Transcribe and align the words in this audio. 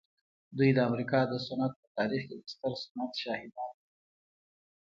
دوی 0.57 0.69
د 0.75 0.79
امریکا 0.89 1.19
د 1.27 1.33
صنعت 1.45 1.73
په 1.81 1.87
تاریخ 1.97 2.21
کې 2.27 2.35
د 2.39 2.43
ستر 2.53 2.73
صنعت 2.83 3.11
شاهدان 3.23 3.71
وو 3.73 3.81